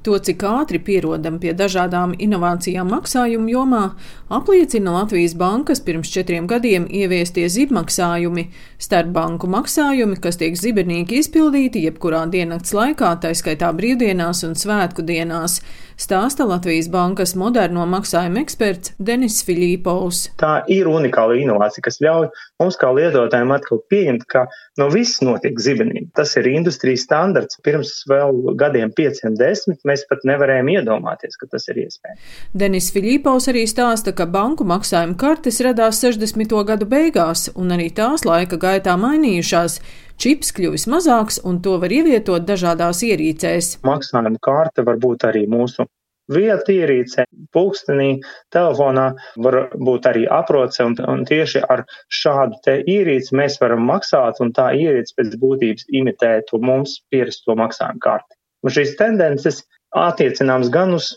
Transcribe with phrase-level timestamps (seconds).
[0.00, 3.82] To, cik ātri pierodam pie dažādām inovācijām maksājumu jomā,
[4.32, 8.46] apliecina Latvijas bankas pirms četriem gadiem ieviestie zibmaksājumi,
[8.80, 15.58] starpbanku maksājumi, kas tiek zibernīgi izpildīti jebkurā diennakts laikā, taiskaitā brīvdienās un svētku dienās,
[16.00, 20.26] stāsta Latvijas bankas moderno maksājumu eksperts Denis Filipovs.
[20.40, 22.30] Tā ir unikāla inovācija, kas ļauj
[22.62, 24.46] mums kā lietotājiem atkal pieņemt, ka
[24.80, 26.08] no viss notiek zibenīgi.
[26.16, 27.60] Tas ir industrijas standarts.
[27.64, 32.36] Pirms vēl gadiem pieciem, desmit mēs pat nevarējām iedomāties, ka tas ir iespējams.
[32.56, 36.56] Denis Filipovs arī stāsta, ka banku maksājuma kartes radās 60.
[36.68, 39.80] gadu beigās, un arī tās laika gaitā mainījušās.
[40.20, 43.78] Čips kļuvis mazāks, un to var ievietot dažādās ierīcēs.
[43.88, 45.86] Maksājuma karte var būt arī mūsu
[46.30, 47.24] vieta ierīcē,
[47.56, 48.10] pulkstenī,
[48.54, 49.06] telefonā,
[49.40, 54.52] var būt arī aproce, un, un tieši ar šādu te ierīci mēs varam maksāt, un
[54.56, 58.36] tā ierīce pēc būtības imitē to mums pierasto maksājumu karti.
[58.60, 59.64] Un šīs tendences
[59.96, 61.14] attiecināms gan uz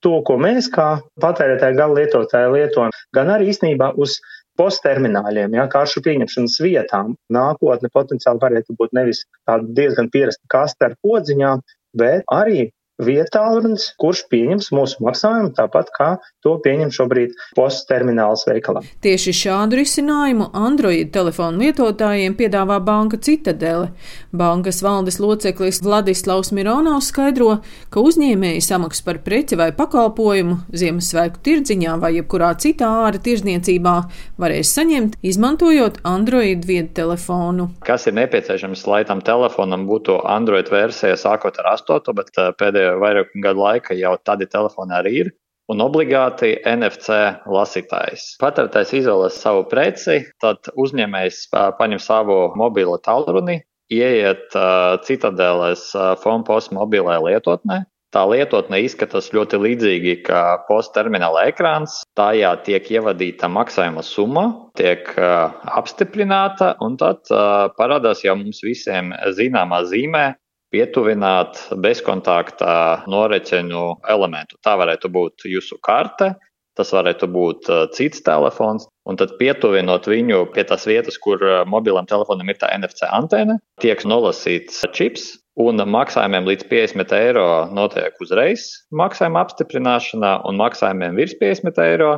[0.00, 4.16] to, ko mēs kā patērētāji gala lietotāji lietojam, gan arī īstenībā uz
[4.58, 7.14] posttermināļiem, ja, karšu pieņemšanas vietām.
[7.32, 11.62] Nākotne potenciāli varētu būt nevis tāda diezgan pierasta kaste ar podziņām,
[11.96, 12.70] bet arī
[13.02, 16.08] vietālrunis, kurš pieņems mūsu maksājumu tāpat kā
[16.44, 18.82] to pieņem šobrīd postas termināls veikalā.
[19.04, 23.90] Tieši šādu risinājumu Android telefonu lietotājiem piedāvā banka Citadele.
[24.36, 27.58] Bankas valdes loceklis Vladislavs Mironovs skaidro,
[27.92, 33.96] ka uzņēmēji samaksas par preci vai pakalpojumu Ziemassvētku tirdziņā vai jebkurā citā āra tirzniecībā
[34.40, 37.68] varēs saņemt, izmantojot Android vietu telefonu.
[37.86, 42.85] Kas ir nepieciešams, lai tam telefonam būtu Android versija sākot ar 8, bet eh, pēdējā
[43.02, 45.32] vairāk gadu laika jau tādi telefoni arī ir.
[45.66, 47.16] Un obligāti NFC
[47.50, 48.36] lasītājs.
[48.38, 51.40] Patērētājs izvēlas savu preci, tad uzņēmējs
[51.80, 53.58] paņem savu mobilo tālruni,
[53.90, 57.82] ieiet uh, citadēlēs uh, Fonpost mobilē lietotnē.
[58.14, 61.98] Tā lietotne izskatās ļoti līdzīgi kā posta termināla ekrāns.
[62.16, 64.46] Tajā tiek ievadīta maksājuma summa,
[64.78, 70.28] tiek uh, apstiprināta, un tad uh, parādās jau mums visiem zināmā zīmē
[70.74, 74.58] pietuvināt bezkontaktā noreķeņu elementu.
[74.64, 76.34] Tā varētu būt jūsu karte,
[76.76, 81.62] tas varētu būt uh, cits telefons, un tad pietuvinot viņu pie tās vietas, kur uh,
[81.68, 88.16] mobilam telefonam ir tā NFC antena, tiek nolasīts čips, un maksājumiem līdz 50 eiro notiek
[88.20, 92.16] uzreiz maksājuma apstiprināšanā, un maksājumiem virs 50 eiro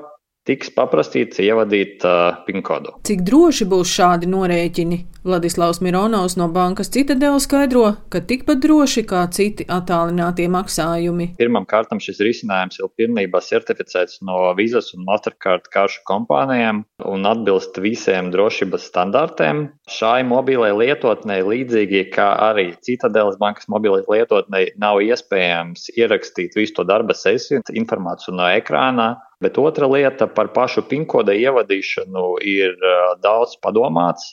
[0.49, 2.97] tiks paprastīts ievadīt uh, PIN kodu.
[3.07, 5.05] Cik droši būs šādi norēķini?
[5.29, 11.33] Vladislavs Mironovs no bankas Citadela skaidro, ka tikpat droši kā citi attālinātie maksājumi.
[11.41, 18.31] Pirmkārt, šis risinājums ir pilnībā certificēts no Vizas un Mastercard karšu kompānijām un atbilst visiem
[18.33, 19.67] drošības standartiem.
[19.91, 26.89] Šai mobilai lietotnei, līdzīgi kā arī Citadelas bankas mobilai lietotnei, nav iespējams ierakstīt visu to
[26.89, 32.73] darba sesiju informāciju no ekrāna Bet otra lieta par pašu pinkoda ievadīšanu ir
[33.23, 34.33] daudz padomāts.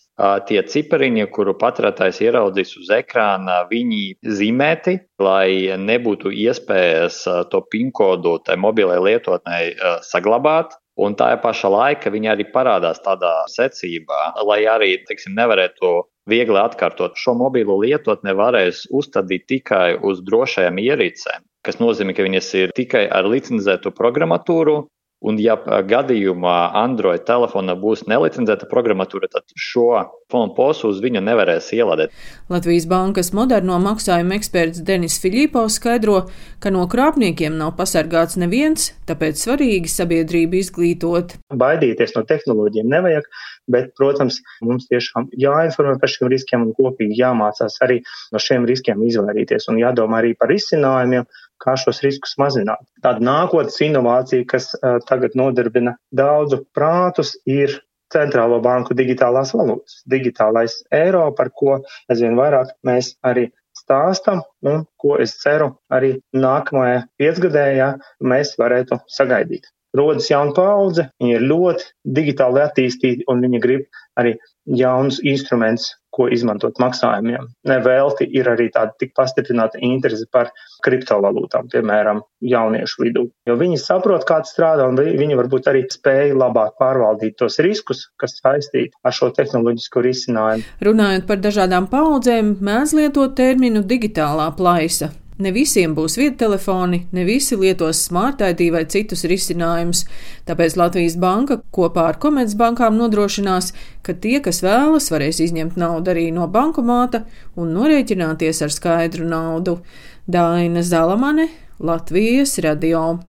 [0.49, 7.19] Tie cipariņi, kuru patērētājs ieraudzīs uz ekrāna, viņi zīmēti, lai nebūtu iespējas
[7.51, 9.75] to pinkodu tai mobilai lietotnei
[10.09, 10.73] saglabāt.
[10.95, 15.89] Un tā pašā laikā viņi arī parādās tādā secībā, lai arī, teiksim, nevarētu
[16.31, 17.19] viegli atkārtot.
[17.19, 23.05] Šo mobilo lietotni varēs uzstādīt tikai uz drošajām ierīcēm, kas nozīmē, ka viņas ir tikai
[23.11, 24.85] ar licencētu programmatūru,
[25.23, 25.55] Un, ja
[25.87, 32.13] gadījumā Android telefonā būs nelicenzēta programmatūra, tad šo fonu posu uz viņu nevarēs ielādēt.
[32.51, 36.25] Latvijas bankas moderno maksājumu eksperts Denis Filipovs skaidro,
[36.59, 41.37] ka no krāpniekiem nav pasargāts neviens, tāpēc svarīgi sabiedrību izglītot.
[41.63, 43.29] Baidīties no tehnoloģiem nevajag,
[43.71, 48.01] bet, protams, mums tiešām jāinformē par šiem riskiem un kopīgi jāmācās arī
[48.35, 51.25] no šiem riskiem izvairīties un jādomā arī par izcinājumiem
[51.63, 52.83] kā šos riskus mazināt.
[53.03, 54.71] Tāda nākotnes inovācija, kas
[55.09, 57.79] tagad nodarbina daudzu prātus, ir
[58.13, 61.79] centrālo banku digitālās valūtas, digitālais eiro, par ko
[62.11, 67.89] aizvien vairāk mēs arī stāstam un ko es ceru arī nākamajā piecgadējā
[68.33, 71.87] mēs varētu sagaidīt rodas jauna paudze, viņi ir ļoti
[72.17, 73.85] digitāli attīstīti un viņi grib
[74.19, 74.35] arī
[74.79, 77.49] jaunus instrumentus, ko izmantot maksājumiem.
[77.67, 80.51] Nevelti ir arī tāda tik pastiprināta interese par
[80.85, 83.25] kriptovalūtām, piemēram, jauniešu vidū.
[83.49, 88.07] Jo viņi saprot, kā tas strādā, un viņi varbūt arī spēja labāk pārvaldīt tos riskus,
[88.21, 90.71] kas saistīti ar šo tehnoloģisko risinājumu.
[90.85, 95.11] Runājot par dažādām paudzēm, mēdz lietot terminu digitālā plaisa.
[95.35, 100.05] Ne visiem būs viedtelefoni, ne visi lietos smart ID vai citus risinājumus,
[100.47, 106.29] tāpēc Latvijas banka kopā ar Komercbankām nodrošinās, ka tie, kas vēlas, varēs izņemt naudu arī
[106.31, 107.25] no bankomāta
[107.59, 109.81] un norēķināties ar skaidru naudu.
[110.25, 111.49] Daina Zalamane,
[111.83, 113.17] Latvijas radio.